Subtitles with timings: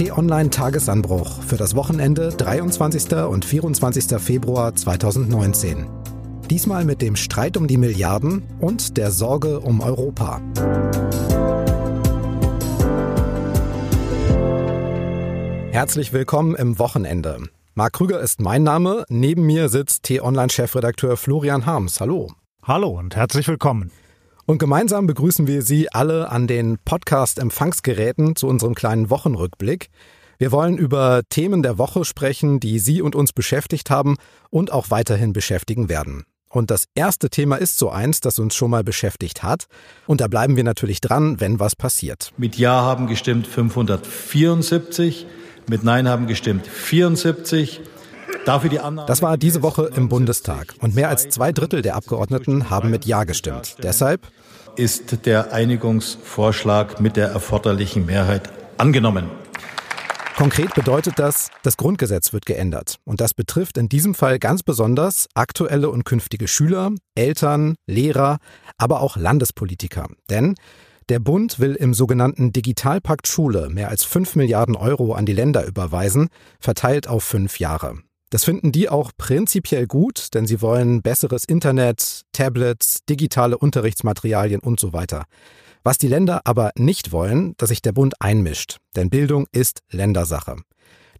[0.00, 3.12] T-Online Tagesanbruch für das Wochenende 23.
[3.28, 4.18] und 24.
[4.18, 5.90] Februar 2019.
[6.48, 10.40] Diesmal mit dem Streit um die Milliarden und der Sorge um Europa.
[15.70, 17.50] Herzlich willkommen im Wochenende.
[17.74, 19.04] Marc Krüger ist mein Name.
[19.10, 22.00] Neben mir sitzt T-Online-Chefredakteur Florian Harms.
[22.00, 22.32] Hallo.
[22.62, 23.90] Hallo und herzlich willkommen.
[24.50, 29.90] Und gemeinsam begrüßen wir Sie alle an den Podcast-Empfangsgeräten zu unserem kleinen Wochenrückblick.
[30.38, 34.16] Wir wollen über Themen der Woche sprechen, die Sie und uns beschäftigt haben
[34.50, 36.24] und auch weiterhin beschäftigen werden.
[36.48, 39.66] Und das erste Thema ist so eins, das uns schon mal beschäftigt hat.
[40.08, 42.32] Und da bleiben wir natürlich dran, wenn was passiert.
[42.36, 45.28] Mit Ja haben gestimmt 574,
[45.68, 47.82] mit Nein haben gestimmt 74.
[48.44, 53.04] Das war diese Woche im Bundestag und mehr als zwei Drittel der Abgeordneten haben mit
[53.04, 53.76] Ja gestimmt.
[53.82, 54.26] Deshalb
[54.76, 59.30] ist der Einigungsvorschlag mit der erforderlichen Mehrheit angenommen.
[60.36, 62.96] Konkret bedeutet das, das Grundgesetz wird geändert.
[63.04, 68.38] Und das betrifft in diesem Fall ganz besonders aktuelle und künftige Schüler, Eltern, Lehrer,
[68.78, 70.08] aber auch Landespolitiker.
[70.30, 70.54] Denn
[71.10, 75.66] der Bund will im sogenannten Digitalpakt Schule mehr als 5 Milliarden Euro an die Länder
[75.66, 76.28] überweisen,
[76.58, 77.98] verteilt auf fünf Jahre.
[78.30, 84.78] Das finden die auch prinzipiell gut, denn sie wollen besseres Internet, Tablets, digitale Unterrichtsmaterialien und
[84.78, 85.24] so weiter.
[85.82, 90.56] Was die Länder aber nicht wollen, dass sich der Bund einmischt, denn Bildung ist Ländersache.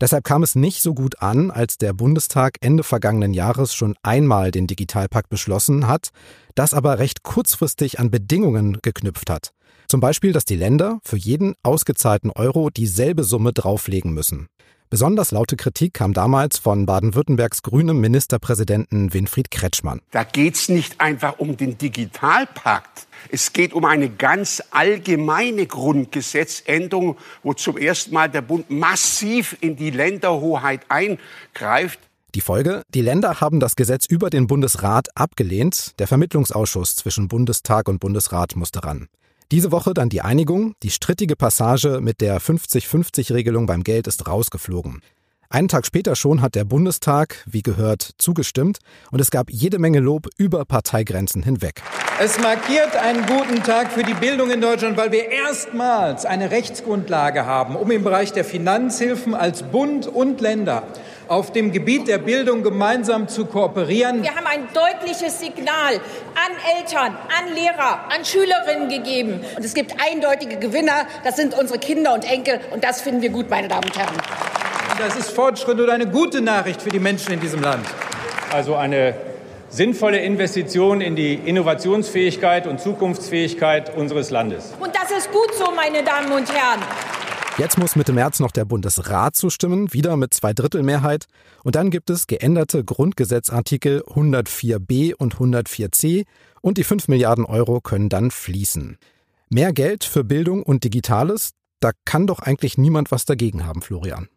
[0.00, 4.50] Deshalb kam es nicht so gut an, als der Bundestag Ende vergangenen Jahres schon einmal
[4.50, 6.08] den Digitalpakt beschlossen hat,
[6.54, 9.50] das aber recht kurzfristig an Bedingungen geknüpft hat.
[9.88, 14.48] Zum Beispiel, dass die Länder für jeden ausgezahlten Euro dieselbe Summe drauflegen müssen.
[14.90, 20.00] Besonders laute Kritik kam damals von Baden-Württembergs grünem Ministerpräsidenten Winfried Kretschmann.
[20.10, 23.06] Da geht es nicht einfach um den Digitalpakt.
[23.30, 29.76] Es geht um eine ganz allgemeine Grundgesetzänderung, wo zum ersten Mal der Bund massiv in
[29.76, 32.00] die Länderhoheit eingreift.
[32.34, 32.82] Die Folge?
[32.92, 36.00] Die Länder haben das Gesetz über den Bundesrat abgelehnt.
[36.00, 39.06] Der Vermittlungsausschuss zwischen Bundestag und Bundesrat musste ran.
[39.50, 40.74] Diese Woche dann die Einigung.
[40.84, 45.02] Die strittige Passage mit der 50-50-Regelung beim Geld ist rausgeflogen.
[45.52, 48.78] Einen Tag später schon hat der Bundestag, wie gehört, zugestimmt
[49.10, 51.82] und es gab jede Menge Lob über Parteigrenzen hinweg.
[52.20, 57.46] Es markiert einen guten Tag für die Bildung in Deutschland, weil wir erstmals eine Rechtsgrundlage
[57.46, 60.84] haben, um im Bereich der Finanzhilfen als Bund und Länder
[61.26, 64.22] auf dem Gebiet der Bildung gemeinsam zu kooperieren.
[64.22, 65.94] Wir haben ein deutliches Signal
[66.36, 69.40] an Eltern, an Lehrer, an Schülerinnen gegeben.
[69.56, 71.06] Und es gibt eindeutige Gewinner.
[71.24, 72.60] Das sind unsere Kinder und Enkel.
[72.70, 74.69] Und das finden wir gut, meine Damen und Herren.
[74.90, 77.86] Und das ist Fortschritt und eine gute Nachricht für die Menschen in diesem Land.
[78.52, 79.14] Also eine
[79.68, 84.74] sinnvolle Investition in die Innovationsfähigkeit und Zukunftsfähigkeit unseres Landes.
[84.80, 86.80] Und das ist gut so, meine Damen und Herren.
[87.58, 91.26] Jetzt muss Mitte März noch der Bundesrat zustimmen, wieder mit Zweidrittelmehrheit.
[91.62, 96.24] Und dann gibt es geänderte Grundgesetzartikel 104b und 104c
[96.62, 98.98] und die 5 Milliarden Euro können dann fließen.
[99.50, 101.50] Mehr Geld für Bildung und Digitales,
[101.80, 104.28] da kann doch eigentlich niemand was dagegen haben, Florian.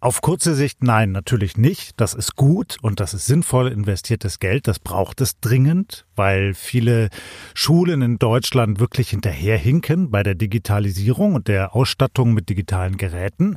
[0.00, 2.00] Auf kurze Sicht nein, natürlich nicht.
[2.00, 4.68] Das ist gut und das ist sinnvoll investiertes Geld.
[4.68, 7.08] Das braucht es dringend, weil viele
[7.52, 13.56] Schulen in Deutschland wirklich hinterherhinken bei der Digitalisierung und der Ausstattung mit digitalen Geräten.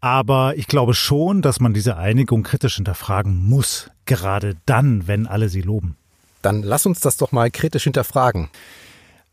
[0.00, 5.48] Aber ich glaube schon, dass man diese Einigung kritisch hinterfragen muss, gerade dann, wenn alle
[5.48, 5.96] sie loben.
[6.42, 8.48] Dann lass uns das doch mal kritisch hinterfragen.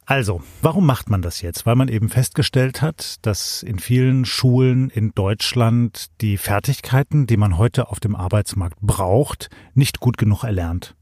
[0.05, 1.65] Also, warum macht man das jetzt?
[1.65, 7.57] Weil man eben festgestellt hat, dass in vielen Schulen in Deutschland die Fertigkeiten, die man
[7.57, 10.95] heute auf dem Arbeitsmarkt braucht, nicht gut genug erlernt.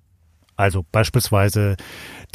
[0.55, 1.75] Also beispielsweise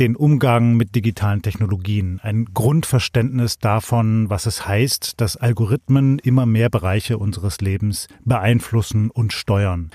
[0.00, 6.69] den Umgang mit digitalen Technologien, ein Grundverständnis davon, was es heißt, dass Algorithmen immer mehr
[6.69, 9.91] Bereiche unseres Lebens beeinflussen und steuern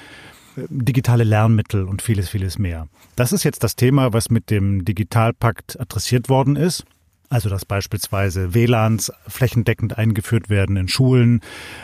[0.55, 2.87] digitale Lernmittel und vieles, vieles mehr.
[3.15, 6.85] Das ist jetzt das Thema, was mit dem Digitalpakt adressiert worden ist.
[7.29, 11.39] Also dass beispielsweise WLANs flächendeckend eingeführt werden in Schulen,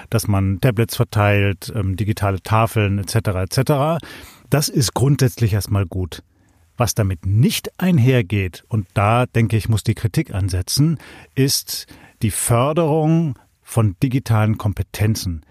[0.09, 3.15] dass man Tablets verteilt, ähm, digitale Tafeln etc.
[3.15, 4.05] etc.
[4.49, 6.21] Das ist grundsätzlich erstmal gut.
[6.75, 10.97] Was damit nicht einhergeht, und da denke ich, muss die Kritik ansetzen,
[11.33, 11.87] ist
[12.21, 15.45] die Förderung von digitalen Kompetenzen.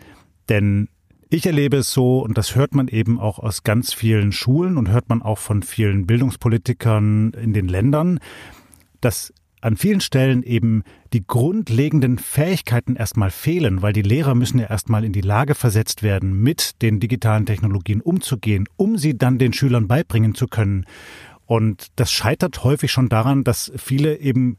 [0.51, 0.89] Denn
[1.37, 4.89] ich erlebe es so, und das hört man eben auch aus ganz vielen Schulen und
[4.89, 8.21] hört man auch von vielen Bildungspolitikern in den Ländern,
[9.03, 14.67] dass an vielen Stellen eben die grundlegenden Fähigkeiten erstmal fehlen, weil die Lehrer müssen ja
[14.67, 19.53] erstmal in die Lage versetzt werden, mit den digitalen Technologien umzugehen, um sie dann den
[19.53, 20.87] Schülern beibringen zu können.
[21.45, 24.57] Und das scheitert häufig schon daran, dass viele eben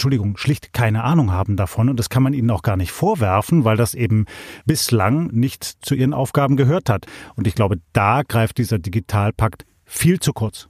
[0.00, 1.90] Entschuldigung, schlicht keine Ahnung haben davon.
[1.90, 4.24] Und das kann man ihnen auch gar nicht vorwerfen, weil das eben
[4.64, 7.04] bislang nicht zu ihren Aufgaben gehört hat.
[7.36, 10.68] Und ich glaube, da greift dieser Digitalpakt viel zu kurz.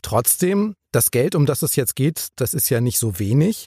[0.00, 3.66] Trotzdem, das Geld, um das es jetzt geht, das ist ja nicht so wenig.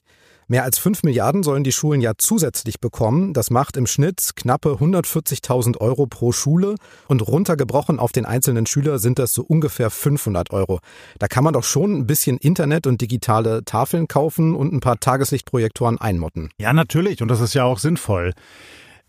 [0.49, 3.33] Mehr als 5 Milliarden sollen die Schulen ja zusätzlich bekommen.
[3.33, 6.75] Das macht im Schnitt knappe 140.000 Euro pro Schule
[7.09, 10.79] und runtergebrochen auf den einzelnen Schüler sind das so ungefähr 500 Euro.
[11.19, 15.01] Da kann man doch schon ein bisschen Internet und digitale Tafeln kaufen und ein paar
[15.01, 16.49] Tageslichtprojektoren einmotten.
[16.57, 18.33] Ja, natürlich und das ist ja auch sinnvoll.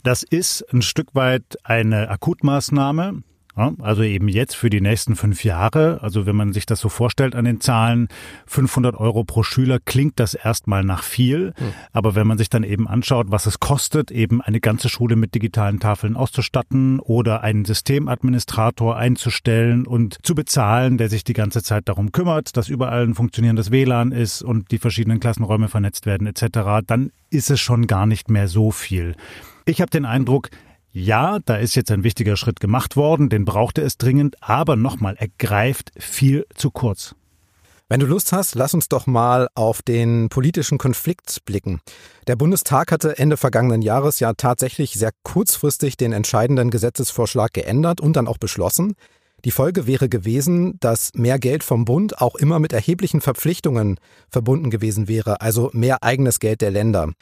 [0.03, 3.23] Das ist ein Stück weit eine Akutmaßnahme.
[3.81, 5.99] Also eben jetzt für die nächsten fünf Jahre.
[6.03, 8.09] Also wenn man sich das so vorstellt an den Zahlen,
[8.47, 11.53] 500 Euro pro Schüler klingt das erstmal nach viel.
[11.57, 11.73] Hm.
[11.93, 15.35] Aber wenn man sich dann eben anschaut, was es kostet, eben eine ganze Schule mit
[15.35, 21.89] digitalen Tafeln auszustatten oder einen Systemadministrator einzustellen und zu bezahlen, der sich die ganze Zeit
[21.89, 26.85] darum kümmert, dass überall ein funktionierendes WLAN ist und die verschiedenen Klassenräume vernetzt werden etc.,
[26.87, 29.15] dann ist es schon gar nicht mehr so viel.
[29.67, 30.49] Ich habe den Eindruck,
[30.99, 35.15] ja, da ist jetzt ein wichtiger Schritt gemacht worden, den brauchte es dringend, aber nochmal,
[35.19, 37.15] er greift viel zu kurz.
[37.89, 41.81] Wenn du Lust hast, lass uns doch mal auf den politischen Konflikt blicken.
[42.27, 48.15] Der Bundestag hatte Ende vergangenen Jahres ja tatsächlich sehr kurzfristig den entscheidenden Gesetzesvorschlag geändert und
[48.15, 48.95] dann auch beschlossen.
[49.47, 53.99] Die Folge wäre gewesen, dass mehr Geld vom Bund auch immer mit erheblichen Verpflichtungen
[54.29, 57.13] verbunden gewesen wäre, also mehr eigenes Geld der Länder.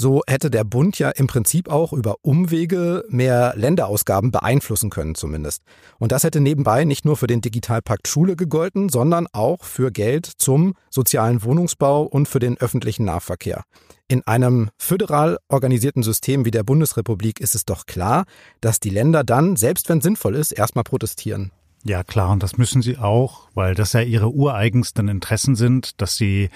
[0.00, 5.64] So hätte der Bund ja im Prinzip auch über Umwege mehr Länderausgaben beeinflussen können zumindest.
[5.98, 10.24] Und das hätte nebenbei nicht nur für den Digitalpakt Schule gegolten, sondern auch für Geld
[10.24, 13.64] zum sozialen Wohnungsbau und für den öffentlichen Nahverkehr.
[14.06, 18.24] In einem föderal organisierten System wie der Bundesrepublik ist es doch klar,
[18.60, 21.50] dass die Länder dann, selbst wenn sinnvoll ist, erstmal protestieren.
[21.82, 26.14] Ja klar, und das müssen sie auch, weil das ja ihre ureigensten Interessen sind, dass
[26.14, 26.50] sie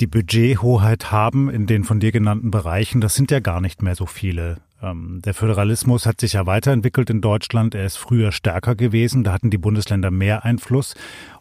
[0.00, 3.94] die Budgethoheit haben in den von dir genannten Bereichen, das sind ja gar nicht mehr
[3.94, 4.58] so viele.
[4.80, 7.74] Ähm, der Föderalismus hat sich ja weiterentwickelt in Deutschland.
[7.74, 9.24] Er ist früher stärker gewesen.
[9.24, 10.94] Da hatten die Bundesländer mehr Einfluss.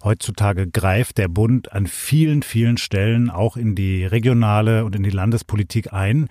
[0.03, 5.11] Heutzutage greift der Bund an vielen, vielen Stellen auch in die regionale und in die
[5.11, 6.27] Landespolitik ein.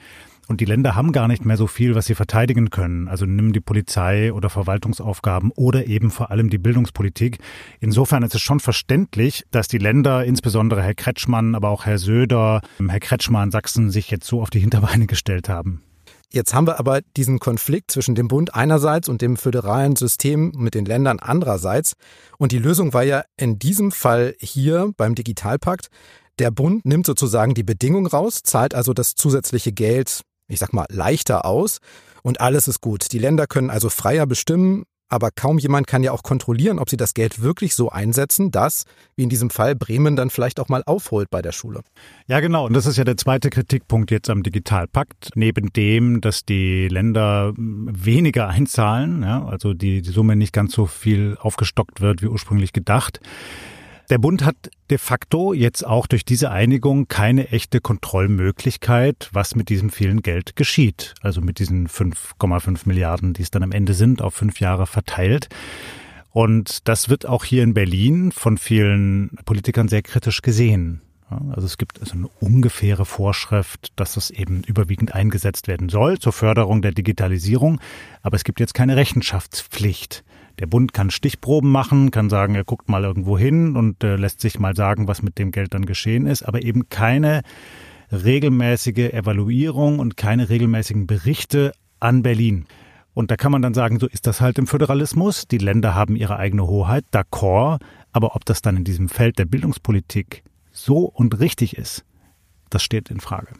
[0.48, 3.08] Und die Länder haben gar nicht mehr so viel, was sie verteidigen können.
[3.08, 7.38] Also nimm die Polizei oder Verwaltungsaufgaben oder eben vor allem die Bildungspolitik.
[7.80, 12.60] Insofern ist es schon verständlich, dass die Länder, insbesondere Herr Kretschmann, aber auch Herr Söder,
[12.86, 15.82] Herr Kretschmann Sachsen, sich jetzt so auf die Hinterbeine gestellt haben.
[16.32, 20.74] Jetzt haben wir aber diesen Konflikt zwischen dem Bund einerseits und dem föderalen System mit
[20.74, 21.94] den Ländern andererseits.
[22.38, 25.88] Und die Lösung war ja in diesem Fall hier beim Digitalpakt,
[26.38, 30.86] der Bund nimmt sozusagen die Bedingung raus, zahlt also das zusätzliche Geld ich sag mal,
[30.90, 31.78] leichter aus
[32.22, 33.12] und alles ist gut.
[33.12, 36.96] Die Länder können also freier bestimmen, aber kaum jemand kann ja auch kontrollieren, ob sie
[36.96, 38.84] das Geld wirklich so einsetzen, dass,
[39.14, 41.82] wie in diesem Fall, Bremen dann vielleicht auch mal aufholt bei der Schule.
[42.26, 42.66] Ja, genau.
[42.66, 45.30] Und das ist ja der zweite Kritikpunkt jetzt am Digitalpakt.
[45.36, 50.86] Neben dem, dass die Länder weniger einzahlen, ja, also die, die Summe nicht ganz so
[50.86, 53.20] viel aufgestockt wird, wie ursprünglich gedacht,
[54.10, 54.56] der Bund hat
[54.90, 60.56] de facto jetzt auch durch diese Einigung keine echte Kontrollmöglichkeit, was mit diesem vielen Geld
[60.56, 61.14] geschieht.
[61.22, 65.48] Also mit diesen 5,5 Milliarden, die es dann am Ende sind, auf fünf Jahre verteilt.
[66.30, 71.00] Und das wird auch hier in Berlin von vielen Politikern sehr kritisch gesehen.
[71.28, 76.32] Also es gibt also eine ungefähre Vorschrift, dass es eben überwiegend eingesetzt werden soll zur
[76.32, 77.80] Förderung der Digitalisierung.
[78.22, 80.24] Aber es gibt jetzt keine Rechenschaftspflicht.
[80.58, 84.40] Der Bund kann Stichproben machen, kann sagen, er guckt mal irgendwo hin und äh, lässt
[84.40, 87.42] sich mal sagen, was mit dem Geld dann geschehen ist, aber eben keine
[88.10, 92.66] regelmäßige Evaluierung und keine regelmäßigen Berichte an Berlin.
[93.12, 95.48] Und da kann man dann sagen, so ist das halt im Föderalismus.
[95.48, 97.80] Die Länder haben ihre eigene Hoheit, d'accord.
[98.12, 102.04] Aber ob das dann in diesem Feld der Bildungspolitik so und richtig ist,
[102.70, 103.54] das steht in Frage.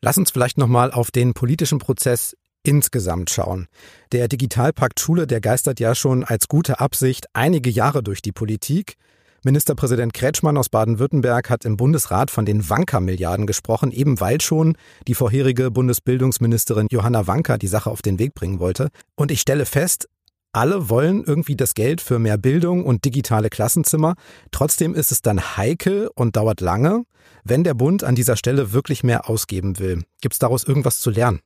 [0.00, 3.66] Lass uns vielleicht nochmal auf den politischen Prozess insgesamt schauen.
[4.12, 8.96] Der Digitalpakt Schule, der geistert ja schon als gute Absicht einige Jahre durch die Politik.
[9.44, 15.14] Ministerpräsident Kretschmann aus Baden-Württemberg hat im Bundesrat von den Wanka-Milliarden gesprochen, eben weil schon die
[15.14, 18.88] vorherige Bundesbildungsministerin Johanna Wanka die Sache auf den Weg bringen wollte.
[19.14, 20.08] Und ich stelle fest,
[20.52, 24.14] alle wollen irgendwie das Geld für mehr Bildung und digitale Klassenzimmer.
[24.50, 27.04] Trotzdem ist es dann heikel und dauert lange,
[27.44, 30.02] wenn der Bund an dieser Stelle wirklich mehr ausgeben will.
[30.20, 31.40] Gibt es daraus irgendwas zu lernen?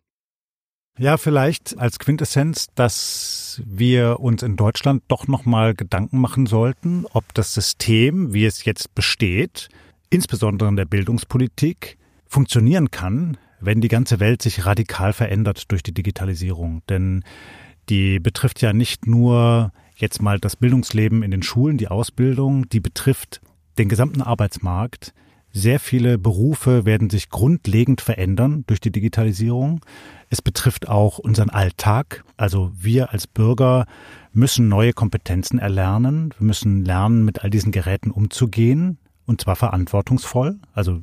[0.99, 7.33] Ja, vielleicht als Quintessenz, dass wir uns in Deutschland doch nochmal Gedanken machen sollten, ob
[7.35, 9.71] das System, wie es jetzt besteht,
[10.11, 15.95] insbesondere in der Bildungspolitik, funktionieren kann, wenn die ganze Welt sich radikal verändert durch die
[15.95, 16.83] Digitalisierung.
[16.89, 17.25] Denn
[17.89, 22.81] die betrifft ja nicht nur jetzt mal das Bildungsleben in den Schulen, die Ausbildung, die
[22.81, 23.41] betrifft
[23.79, 25.13] den gesamten Arbeitsmarkt,
[25.53, 29.85] Sehr viele Berufe werden sich grundlegend verändern durch die Digitalisierung.
[30.29, 32.25] Es betrifft auch unseren Alltag.
[32.37, 33.87] Also wir als Bürger
[34.33, 36.33] müssen neue Kompetenzen erlernen.
[36.39, 40.59] Wir müssen lernen, mit all diesen Geräten umzugehen und zwar verantwortungsvoll.
[40.73, 41.01] Also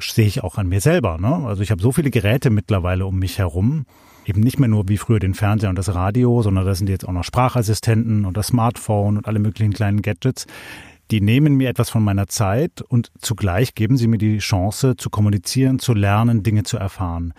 [0.00, 1.18] sehe ich auch an mir selber.
[1.18, 1.46] Ne?
[1.46, 3.86] Also ich habe so viele Geräte mittlerweile um mich herum.
[4.24, 7.08] Eben nicht mehr nur wie früher den Fernseher und das Radio, sondern da sind jetzt
[7.08, 10.46] auch noch Sprachassistenten und das Smartphone und alle möglichen kleinen Gadgets
[11.12, 15.10] die nehmen mir etwas von meiner Zeit und zugleich geben sie mir die Chance zu
[15.10, 17.34] kommunizieren, zu lernen, Dinge zu erfahren.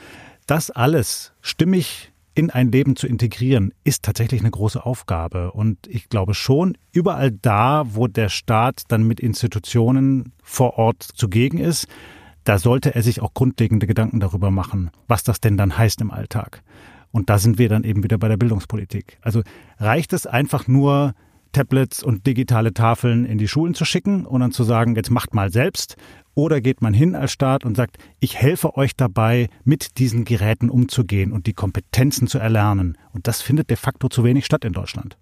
[0.46, 5.51] Das alles stimmig in ein Leben zu integrieren, ist tatsächlich eine große Aufgabe.
[5.51, 11.58] Und ich glaube schon, überall da, wo der Staat dann mit Institutionen vor Ort zugegen
[11.58, 11.88] ist,
[12.44, 16.12] da sollte er sich auch grundlegende Gedanken darüber machen, was das denn dann heißt im
[16.12, 16.62] Alltag.
[17.12, 19.18] Und da sind wir dann eben wieder bei der Bildungspolitik.
[19.22, 19.42] Also
[19.80, 21.13] reicht es einfach nur,
[21.53, 25.33] Tablets und digitale Tafeln in die Schulen zu schicken und dann zu sagen, jetzt macht
[25.33, 25.95] mal selbst.
[26.36, 30.69] Oder geht man hin als Staat und sagt, ich helfe euch dabei, mit diesen Geräten
[30.69, 32.98] umzugehen und die Kompetenzen zu erlernen.
[33.13, 35.17] Und das findet de facto zu wenig statt in Deutschland.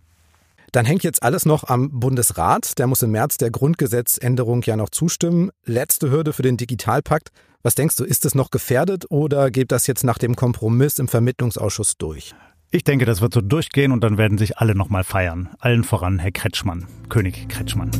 [0.71, 2.79] Dann hängt jetzt alles noch am Bundesrat.
[2.79, 5.51] Der muss im März der Grundgesetzänderung ja noch zustimmen.
[5.65, 7.29] Letzte Hürde für den Digitalpakt.
[7.61, 11.07] Was denkst du, ist es noch gefährdet oder geht das jetzt nach dem Kompromiss im
[11.07, 12.33] Vermittlungsausschuss durch?
[12.73, 15.49] Ich denke, das wird so durchgehen und dann werden sich alle nochmal feiern.
[15.59, 17.91] Allen voran Herr Kretschmann, König Kretschmann.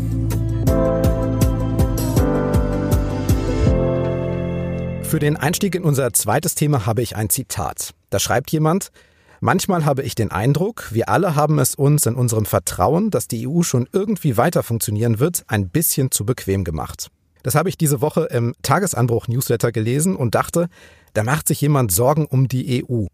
[5.03, 7.93] Für den Einstieg in unser zweites Thema habe ich ein Zitat.
[8.11, 8.93] Da schreibt jemand,
[9.41, 13.49] Manchmal habe ich den Eindruck, wir alle haben es uns in unserem Vertrauen, dass die
[13.49, 17.09] EU schon irgendwie weiter funktionieren wird, ein bisschen zu bequem gemacht.
[17.43, 20.69] Das habe ich diese Woche im Tagesanbruch-Newsletter gelesen und dachte,
[21.13, 23.07] da macht sich jemand Sorgen um die EU.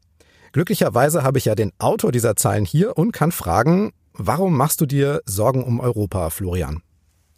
[0.51, 4.85] Glücklicherweise habe ich ja den Autor dieser Zeilen hier und kann fragen, warum machst du
[4.85, 6.81] dir Sorgen um Europa, Florian?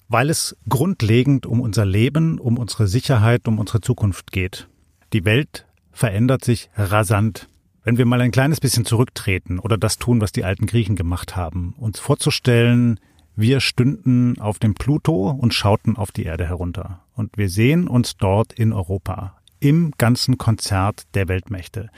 [0.07, 4.67] Weil es grundlegend um unser Leben, um unsere Sicherheit, um unsere Zukunft geht.
[5.13, 7.47] Die Welt verändert sich rasant.
[7.83, 11.35] Wenn wir mal ein kleines bisschen zurücktreten oder das tun, was die alten Griechen gemacht
[11.35, 12.99] haben, uns vorzustellen,
[13.35, 17.05] wir stünden auf dem Pluto und schauten auf die Erde herunter.
[17.15, 21.89] Und wir sehen uns dort in Europa, im ganzen Konzert der Weltmächte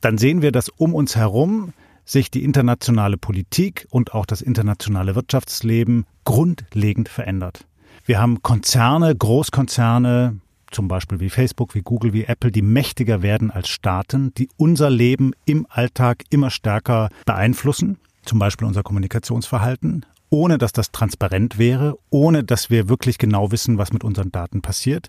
[0.00, 1.72] dann sehen wir, dass um uns herum
[2.04, 7.66] sich die internationale Politik und auch das internationale Wirtschaftsleben grundlegend verändert.
[8.06, 10.40] Wir haben Konzerne, Großkonzerne,
[10.70, 14.90] zum Beispiel wie Facebook, wie Google, wie Apple, die mächtiger werden als Staaten, die unser
[14.90, 21.98] Leben im Alltag immer stärker beeinflussen, zum Beispiel unser Kommunikationsverhalten, ohne dass das transparent wäre,
[22.10, 25.08] ohne dass wir wirklich genau wissen, was mit unseren Daten passiert.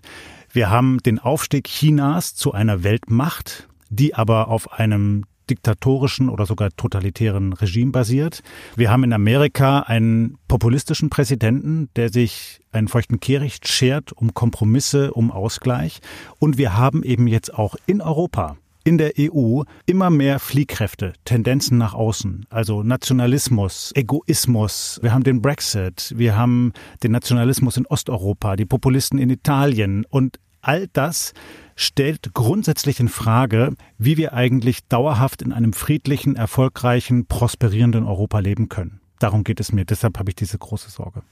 [0.52, 6.70] Wir haben den Aufstieg Chinas zu einer Weltmacht, die aber auf einem diktatorischen oder sogar
[6.70, 8.42] totalitären Regime basiert.
[8.76, 15.12] Wir haben in Amerika einen populistischen Präsidenten, der sich einen feuchten Kehricht schert um Kompromisse,
[15.12, 16.00] um Ausgleich.
[16.38, 21.76] Und wir haben eben jetzt auch in Europa in der EU immer mehr Fliehkräfte, Tendenzen
[21.76, 24.98] nach außen, also Nationalismus, Egoismus.
[25.02, 30.38] Wir haben den Brexit, wir haben den Nationalismus in Osteuropa, die Populisten in Italien und
[30.62, 31.34] all das
[31.80, 38.68] stellt grundsätzlich in Frage, wie wir eigentlich dauerhaft in einem friedlichen, erfolgreichen, prosperierenden Europa leben
[38.68, 39.00] können.
[39.18, 39.84] Darum geht es mir.
[39.84, 41.22] Deshalb habe ich diese große Sorge.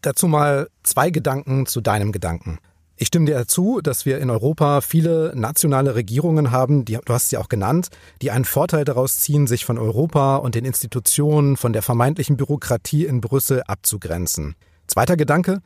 [0.00, 2.58] Dazu mal zwei Gedanken zu deinem Gedanken.
[2.96, 7.30] Ich stimme dir zu, dass wir in Europa viele nationale Regierungen haben, die, du hast
[7.30, 7.88] sie auch genannt,
[8.22, 13.06] die einen Vorteil daraus ziehen, sich von Europa und den Institutionen, von der vermeintlichen Bürokratie
[13.06, 14.56] in Brüssel abzugrenzen.
[14.88, 15.60] Zweiter Gedanke,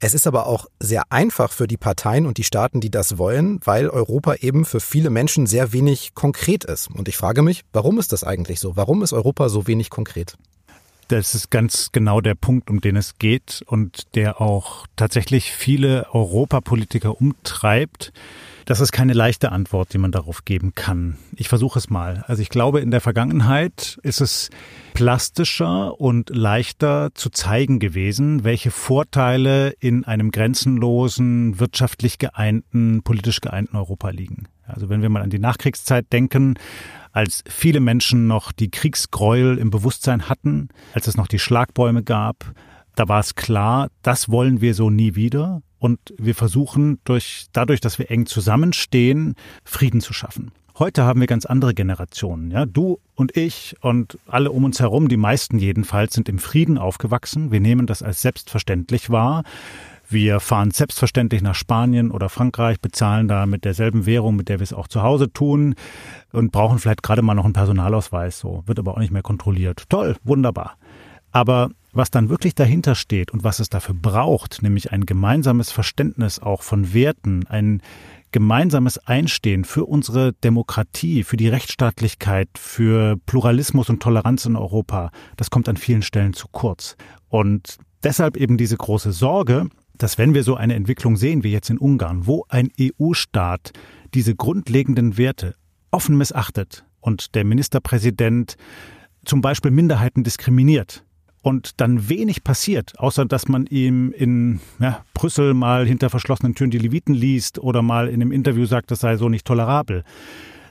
[0.00, 3.60] es ist aber auch sehr einfach für die Parteien und die Staaten, die das wollen,
[3.64, 6.88] weil Europa eben für viele Menschen sehr wenig konkret ist.
[6.88, 8.76] Und ich frage mich, warum ist das eigentlich so?
[8.76, 10.36] Warum ist Europa so wenig konkret?
[11.08, 16.06] Das ist ganz genau der Punkt, um den es geht und der auch tatsächlich viele
[16.12, 18.12] Europapolitiker umtreibt.
[18.66, 21.16] Das ist keine leichte Antwort, die man darauf geben kann.
[21.34, 22.24] Ich versuche es mal.
[22.26, 24.50] Also ich glaube, in der Vergangenheit ist es
[24.92, 33.78] plastischer und leichter zu zeigen gewesen, welche Vorteile in einem grenzenlosen, wirtschaftlich geeinten, politisch geeinten
[33.78, 34.48] Europa liegen.
[34.66, 36.58] Also wenn wir mal an die Nachkriegszeit denken,
[37.18, 42.52] als viele Menschen noch die Kriegsgräuel im Bewusstsein hatten, als es noch die Schlagbäume gab,
[42.94, 45.60] da war es klar, das wollen wir so nie wieder.
[45.80, 49.34] Und wir versuchen durch, dadurch, dass wir eng zusammenstehen,
[49.64, 50.52] Frieden zu schaffen.
[50.78, 52.52] Heute haben wir ganz andere Generationen.
[52.52, 56.78] Ja, du und ich und alle um uns herum, die meisten jedenfalls, sind im Frieden
[56.78, 57.50] aufgewachsen.
[57.50, 59.42] Wir nehmen das als selbstverständlich wahr.
[60.10, 64.64] Wir fahren selbstverständlich nach Spanien oder Frankreich, bezahlen da mit derselben Währung, mit der wir
[64.64, 65.74] es auch zu Hause tun
[66.32, 68.38] und brauchen vielleicht gerade mal noch einen Personalausweis.
[68.38, 69.84] So wird aber auch nicht mehr kontrolliert.
[69.90, 70.76] Toll, wunderbar.
[71.30, 76.38] Aber Was dann wirklich dahinter steht und was es dafür braucht, nämlich ein gemeinsames Verständnis
[76.38, 77.82] auch von Werten, ein
[78.30, 85.48] gemeinsames Einstehen für unsere Demokratie, für die Rechtsstaatlichkeit, für Pluralismus und Toleranz in Europa, das
[85.48, 86.96] kommt an vielen Stellen zu kurz.
[87.28, 91.70] Und deshalb eben diese große Sorge, dass wenn wir so eine Entwicklung sehen wie jetzt
[91.70, 93.72] in Ungarn, wo ein EU-Staat
[94.14, 95.54] diese grundlegenden Werte
[95.90, 98.56] offen missachtet und der Ministerpräsident
[99.24, 101.04] zum Beispiel Minderheiten diskriminiert,
[101.42, 106.70] und dann wenig passiert, außer dass man ihm in ja, Brüssel mal hinter verschlossenen Türen
[106.70, 110.04] die Leviten liest oder mal in einem Interview sagt, das sei so nicht tolerabel,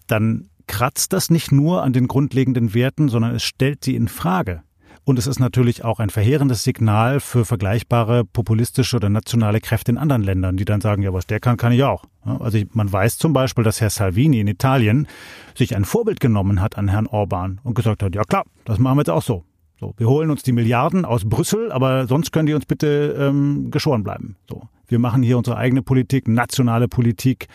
[0.08, 4.62] dann kratzt das nicht nur an den grundlegenden Werten, sondern es stellt sie in Frage.
[5.08, 9.98] Und es ist natürlich auch ein verheerendes Signal für vergleichbare populistische oder nationale Kräfte in
[9.98, 12.04] anderen Ländern, die dann sagen, ja, was der kann, kann ich auch.
[12.26, 15.08] Also man weiß zum Beispiel, dass Herr Salvini in Italien
[15.56, 18.98] sich ein Vorbild genommen hat an Herrn Orban und gesagt hat, ja klar, das machen
[18.98, 19.46] wir jetzt auch so.
[19.80, 23.72] So, wir holen uns die Milliarden aus Brüssel, aber sonst können die uns bitte ähm,
[23.72, 24.36] geschoren bleiben.
[24.50, 27.48] So, wir machen hier unsere eigene Politik, nationale Politik,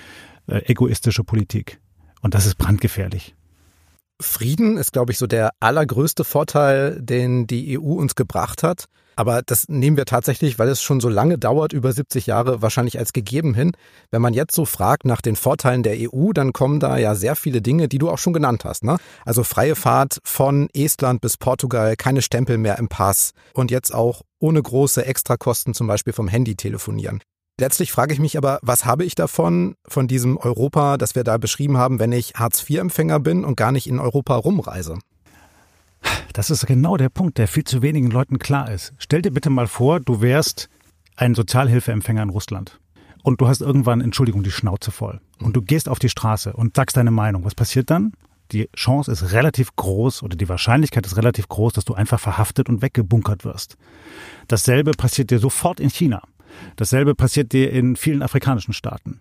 [0.46, 1.80] äh, egoistische Politik.
[2.22, 3.34] Und das ist brandgefährlich.
[4.22, 8.86] Frieden ist, glaube ich, so der allergrößte Vorteil, den die EU uns gebracht hat.
[9.16, 12.98] Aber das nehmen wir tatsächlich, weil es schon so lange dauert, über 70 Jahre, wahrscheinlich
[12.98, 13.72] als gegeben hin.
[14.10, 17.36] Wenn man jetzt so fragt nach den Vorteilen der EU, dann kommen da ja sehr
[17.36, 18.84] viele Dinge, die du auch schon genannt hast.
[18.84, 18.96] Ne?
[19.24, 24.22] Also freie Fahrt von Estland bis Portugal, keine Stempel mehr im Pass und jetzt auch
[24.38, 27.20] ohne große Extrakosten zum Beispiel vom Handy telefonieren.
[27.62, 31.36] Letztlich frage ich mich aber, was habe ich davon, von diesem Europa, das wir da
[31.38, 34.98] beschrieben haben, wenn ich Hartz-IV-Empfänger bin und gar nicht in Europa rumreise?
[36.32, 38.94] Das ist genau der Punkt, der viel zu wenigen Leuten klar ist.
[38.98, 40.70] Stell dir bitte mal vor, du wärst
[41.14, 42.80] ein Sozialhilfeempfänger in Russland
[43.22, 46.74] und du hast irgendwann, Entschuldigung, die Schnauze voll und du gehst auf die Straße und
[46.74, 47.44] sagst deine Meinung.
[47.44, 48.10] Was passiert dann?
[48.50, 52.68] Die Chance ist relativ groß oder die Wahrscheinlichkeit ist relativ groß, dass du einfach verhaftet
[52.68, 53.76] und weggebunkert wirst.
[54.48, 56.22] Dasselbe passiert dir sofort in China.
[56.76, 59.20] Dasselbe passiert dir in vielen afrikanischen Staaten.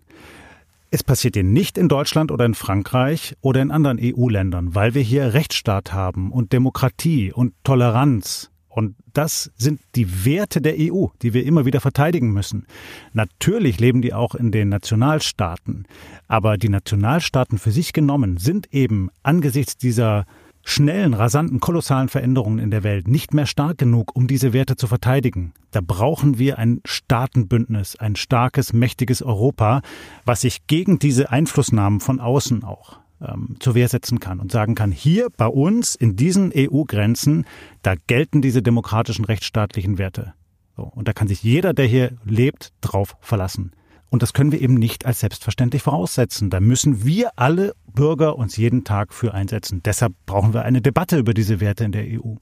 [0.93, 5.01] Es passiert dir nicht in Deutschland oder in Frankreich oder in anderen EU-Ländern, weil wir
[5.01, 8.51] hier Rechtsstaat haben und Demokratie und Toleranz.
[8.67, 12.65] Und das sind die Werte der EU, die wir immer wieder verteidigen müssen.
[13.13, 15.85] Natürlich leben die auch in den Nationalstaaten,
[16.27, 20.25] aber die Nationalstaaten für sich genommen sind eben angesichts dieser
[20.63, 24.87] schnellen, rasanten, kolossalen Veränderungen in der Welt nicht mehr stark genug, um diese Werte zu
[24.87, 25.53] verteidigen.
[25.71, 29.81] Da brauchen wir ein Staatenbündnis, ein starkes, mächtiges Europa,
[30.25, 34.75] was sich gegen diese Einflussnahmen von außen auch ähm, zur Wehr setzen kann und sagen
[34.75, 37.45] kann, hier bei uns in diesen EU-Grenzen,
[37.81, 40.33] da gelten diese demokratischen rechtsstaatlichen Werte.
[40.75, 43.71] So, und da kann sich jeder, der hier lebt, drauf verlassen.
[44.11, 46.49] Und das können wir eben nicht als selbstverständlich voraussetzen.
[46.49, 49.81] Da müssen wir alle Bürger uns jeden Tag für einsetzen.
[49.85, 52.35] Deshalb brauchen wir eine Debatte über diese Werte in der EU.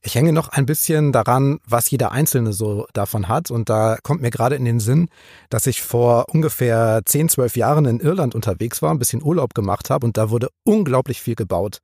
[0.00, 3.50] Ich hänge noch ein bisschen daran, was jeder Einzelne so davon hat.
[3.50, 5.10] Und da kommt mir gerade in den Sinn,
[5.50, 9.90] dass ich vor ungefähr 10, 12 Jahren in Irland unterwegs war, ein bisschen Urlaub gemacht
[9.90, 11.80] habe und da wurde unglaublich viel gebaut.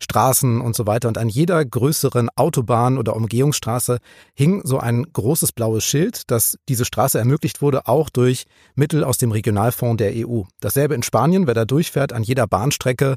[0.00, 1.08] Straßen und so weiter.
[1.08, 3.98] Und an jeder größeren Autobahn oder Umgehungsstraße
[4.34, 9.18] hing so ein großes blaues Schild, dass diese Straße ermöglicht wurde, auch durch Mittel aus
[9.18, 10.42] dem Regionalfonds der EU.
[10.60, 13.16] Dasselbe in Spanien, wer da durchfährt, an jeder Bahnstrecke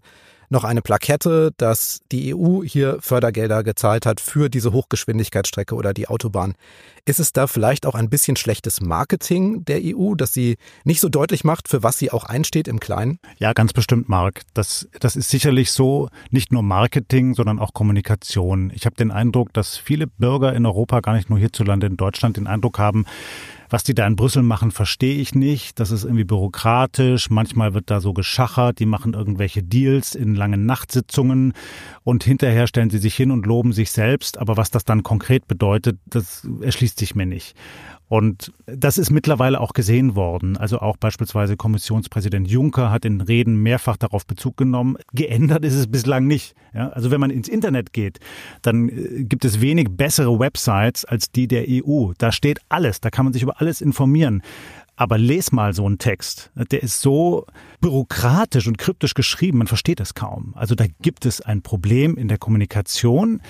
[0.49, 6.07] noch eine Plakette, dass die EU hier Fördergelder gezahlt hat für diese Hochgeschwindigkeitsstrecke oder die
[6.07, 6.55] Autobahn.
[7.05, 11.07] Ist es da vielleicht auch ein bisschen schlechtes Marketing der EU, dass sie nicht so
[11.07, 13.19] deutlich macht, für was sie auch einsteht im Kleinen?
[13.39, 14.41] Ja, ganz bestimmt, Marc.
[14.53, 18.71] Das, das ist sicherlich so, nicht nur Marketing, sondern auch Kommunikation.
[18.75, 22.35] Ich habe den Eindruck, dass viele Bürger in Europa, gar nicht nur hierzulande in Deutschland,
[22.35, 23.05] den Eindruck haben,
[23.69, 25.79] was die da in Brüssel machen, verstehe ich nicht.
[25.79, 27.29] Das ist irgendwie bürokratisch.
[27.29, 28.79] Manchmal wird da so geschachert.
[28.79, 31.53] Die machen irgendwelche Deals in langen Nachtsitzungen
[32.03, 34.37] und hinterher stellen sie sich hin und loben sich selbst.
[34.37, 37.55] Aber was das dann konkret bedeutet, das erschließt sich mir nicht.
[38.09, 40.55] Und das ist mittlerweile auch gesehen worden.
[40.55, 44.97] Also auch beispielsweise Kommissionspräsident Juncker hat in Reden mehrfach darauf Bezug genommen.
[45.13, 46.55] Geändert ist es bislang nicht.
[46.73, 48.19] Ja, also wenn man ins Internet geht,
[48.61, 52.13] dann äh, gibt es wenig bessere Websites als die der EU.
[52.17, 53.01] Da steht alles.
[53.01, 54.41] Da kann man sich über alles informieren.
[54.97, 56.51] Aber les mal so einen Text.
[56.71, 57.45] Der ist so
[57.81, 60.53] bürokratisch und kryptisch geschrieben, man versteht es kaum.
[60.55, 63.41] Also da gibt es ein Problem in der Kommunikation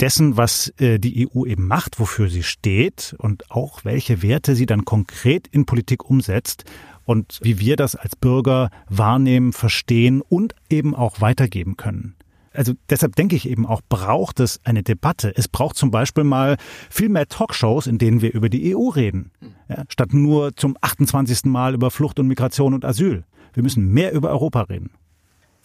[0.00, 4.66] dessen, was äh, die EU eben macht, wofür sie steht und auch welche Werte sie
[4.66, 6.64] dann konkret in Politik umsetzt
[7.04, 12.15] und wie wir das als Bürger wahrnehmen, verstehen und eben auch weitergeben können
[12.56, 15.32] also deshalb denke ich eben auch, braucht es eine Debatte.
[15.36, 16.56] Es braucht zum Beispiel mal
[16.90, 19.30] viel mehr Talkshows, in denen wir über die EU reden,
[19.68, 21.44] ja, statt nur zum 28.
[21.44, 23.24] Mal über Flucht und Migration und Asyl.
[23.54, 24.90] Wir müssen mehr über Europa reden.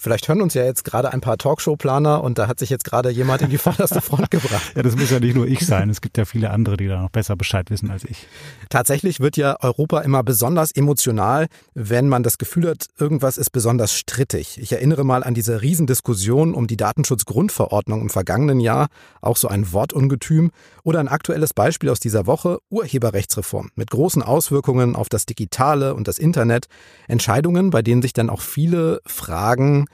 [0.01, 3.11] Vielleicht hören uns ja jetzt gerade ein paar Talkshow-Planer und da hat sich jetzt gerade
[3.11, 4.71] jemand in die vorderste Front gebracht.
[4.75, 5.91] ja, das muss ja nicht nur ich sein.
[5.91, 8.25] Es gibt ja viele andere, die da noch besser Bescheid wissen als ich.
[8.69, 13.93] Tatsächlich wird ja Europa immer besonders emotional, wenn man das Gefühl hat, irgendwas ist besonders
[13.93, 14.57] strittig.
[14.59, 18.87] Ich erinnere mal an diese Riesendiskussion um die Datenschutzgrundverordnung im vergangenen Jahr,
[19.21, 20.49] auch so ein Wortungetüm.
[20.83, 26.07] Oder ein aktuelles Beispiel aus dieser Woche, Urheberrechtsreform, mit großen Auswirkungen auf das Digitale und
[26.07, 26.65] das Internet.
[27.07, 29.85] Entscheidungen, bei denen sich dann auch viele fragen,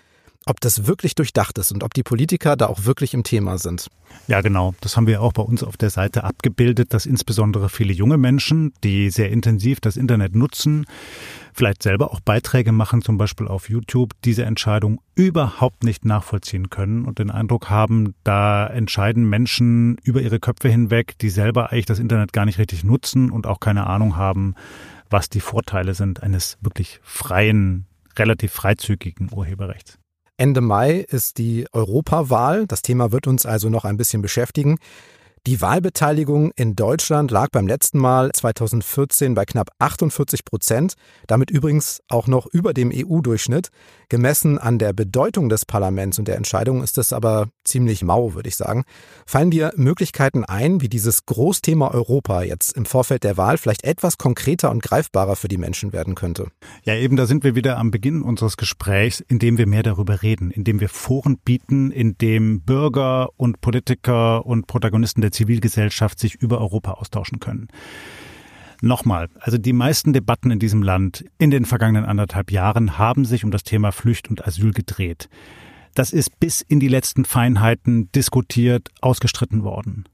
[0.47, 3.89] ob das wirklich durchdacht ist und ob die Politiker da auch wirklich im Thema sind.
[4.27, 4.73] Ja, genau.
[4.81, 8.73] Das haben wir auch bei uns auf der Seite abgebildet, dass insbesondere viele junge Menschen,
[8.83, 10.85] die sehr intensiv das Internet nutzen,
[11.53, 17.05] vielleicht selber auch Beiträge machen, zum Beispiel auf YouTube, diese Entscheidung überhaupt nicht nachvollziehen können
[17.05, 21.99] und den Eindruck haben, da entscheiden Menschen über ihre Köpfe hinweg, die selber eigentlich das
[21.99, 24.55] Internet gar nicht richtig nutzen und auch keine Ahnung haben,
[25.09, 27.85] was die Vorteile sind eines wirklich freien,
[28.17, 29.97] relativ freizügigen Urheberrechts.
[30.37, 32.67] Ende Mai ist die Europawahl.
[32.67, 34.77] Das Thema wird uns also noch ein bisschen beschäftigen.
[35.47, 42.01] Die Wahlbeteiligung in Deutschland lag beim letzten Mal 2014 bei knapp 48 Prozent, damit übrigens
[42.09, 43.69] auch noch über dem EU-Durchschnitt.
[44.09, 48.49] Gemessen an der Bedeutung des Parlaments und der Entscheidung ist es aber ziemlich mau, würde
[48.49, 48.83] ich sagen.
[49.25, 54.17] Fallen dir Möglichkeiten ein, wie dieses Großthema Europa jetzt im Vorfeld der Wahl vielleicht etwas
[54.17, 56.47] konkreter und greifbarer für die Menschen werden könnte?
[56.83, 60.51] Ja, eben da sind wir wieder am Beginn unseres Gesprächs, indem wir mehr darüber reden,
[60.51, 66.93] indem wir Foren bieten, indem Bürger und Politiker und Protagonisten der Zivilgesellschaft sich über Europa
[66.93, 67.67] austauschen können.
[68.81, 73.43] Nochmal, also die meisten Debatten in diesem Land in den vergangenen anderthalb Jahren haben sich
[73.43, 75.29] um das Thema Flücht und Asyl gedreht.
[75.95, 80.05] Das ist bis in die letzten Feinheiten diskutiert, ausgestritten worden.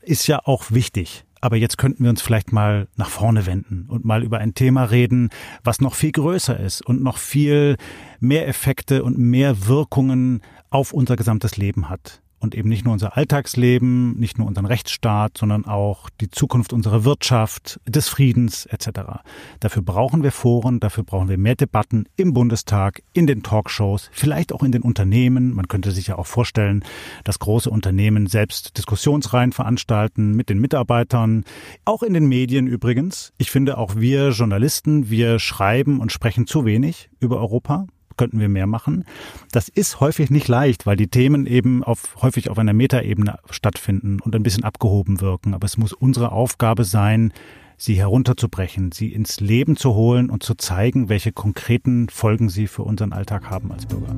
[0.00, 1.24] Ist ja auch wichtig.
[1.40, 4.84] Aber jetzt könnten wir uns vielleicht mal nach vorne wenden und mal über ein Thema
[4.84, 5.30] reden,
[5.64, 7.76] was noch viel größer ist und noch viel
[8.20, 13.16] mehr Effekte und mehr Wirkungen auf unser gesamtes Leben hat und eben nicht nur unser
[13.16, 19.22] Alltagsleben, nicht nur unseren Rechtsstaat, sondern auch die Zukunft unserer Wirtschaft, des Friedens etc.
[19.60, 24.52] Dafür brauchen wir Foren, dafür brauchen wir mehr Debatten im Bundestag, in den Talkshows, vielleicht
[24.52, 25.54] auch in den Unternehmen.
[25.54, 26.84] Man könnte sich ja auch vorstellen,
[27.24, 31.44] dass große Unternehmen selbst Diskussionsreihen veranstalten mit den Mitarbeitern,
[31.84, 33.32] auch in den Medien übrigens.
[33.38, 38.48] Ich finde auch wir Journalisten, wir schreiben und sprechen zu wenig über Europa könnten wir
[38.48, 39.04] mehr machen.
[39.50, 44.20] Das ist häufig nicht leicht, weil die Themen eben auf, häufig auf einer Metaebene stattfinden
[44.20, 45.54] und ein bisschen abgehoben wirken.
[45.54, 47.32] Aber es muss unsere Aufgabe sein,
[47.76, 52.82] sie herunterzubrechen, sie ins Leben zu holen und zu zeigen, welche konkreten Folgen sie für
[52.82, 54.14] unseren Alltag haben als Bürger.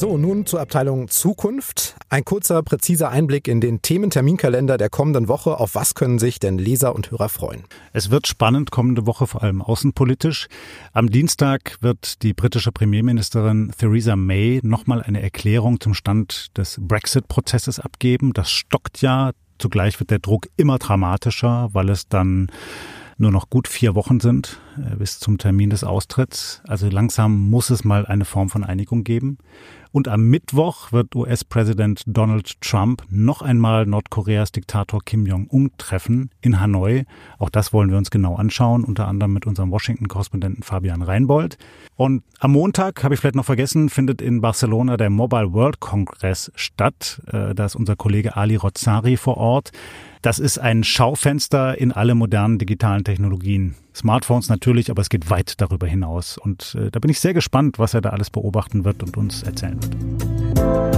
[0.00, 1.94] So, nun zur Abteilung Zukunft.
[2.08, 5.60] Ein kurzer, präziser Einblick in den Thementerminkalender der kommenden Woche.
[5.60, 7.64] Auf was können sich denn Leser und Hörer freuen?
[7.92, 10.48] Es wird spannend kommende Woche, vor allem außenpolitisch.
[10.94, 17.78] Am Dienstag wird die britische Premierministerin Theresa May nochmal eine Erklärung zum Stand des Brexit-Prozesses
[17.78, 18.32] abgeben.
[18.32, 19.32] Das stockt ja.
[19.58, 22.50] Zugleich wird der Druck immer dramatischer, weil es dann
[23.20, 26.62] nur noch gut vier Wochen sind äh, bis zum Termin des Austritts.
[26.66, 29.38] Also langsam muss es mal eine Form von Einigung geben.
[29.92, 36.60] Und am Mittwoch wird US-Präsident Donald Trump noch einmal Nordkoreas Diktator Kim Jong-un treffen in
[36.60, 37.04] Hanoi.
[37.38, 41.58] Auch das wollen wir uns genau anschauen, unter anderem mit unserem Washington-Korrespondenten Fabian Reinbold.
[41.96, 46.52] Und am Montag, habe ich vielleicht noch vergessen, findet in Barcelona der Mobile World Congress
[46.54, 47.20] statt.
[47.26, 49.72] Äh, da ist unser Kollege Ali Rozzari vor Ort.
[50.22, 53.74] Das ist ein Schaufenster in alle modernen digitalen Technologien.
[53.94, 56.36] Smartphones natürlich, aber es geht weit darüber hinaus.
[56.36, 59.42] Und äh, da bin ich sehr gespannt, was er da alles beobachten wird und uns
[59.42, 60.89] erzählen wird.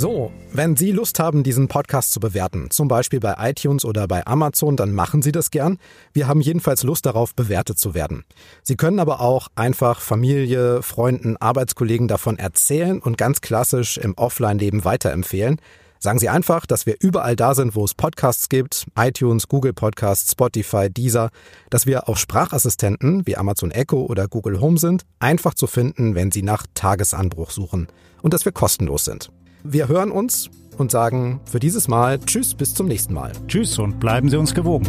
[0.00, 4.26] So, wenn Sie Lust haben, diesen Podcast zu bewerten, zum Beispiel bei iTunes oder bei
[4.26, 5.76] Amazon, dann machen Sie das gern.
[6.14, 8.24] Wir haben jedenfalls Lust darauf, bewertet zu werden.
[8.62, 14.86] Sie können aber auch einfach Familie, Freunden, Arbeitskollegen davon erzählen und ganz klassisch im Offline-Leben
[14.86, 15.60] weiterempfehlen.
[15.98, 20.32] Sagen Sie einfach, dass wir überall da sind, wo es Podcasts gibt, iTunes, Google Podcasts,
[20.32, 21.28] Spotify, Deezer,
[21.68, 26.32] dass wir auch Sprachassistenten wie Amazon Echo oder Google Home sind, einfach zu finden, wenn
[26.32, 27.88] Sie nach Tagesanbruch suchen
[28.22, 29.30] und dass wir kostenlos sind.
[29.62, 33.32] Wir hören uns und sagen für dieses Mal Tschüss, bis zum nächsten Mal.
[33.46, 34.86] Tschüss und bleiben Sie uns gewogen.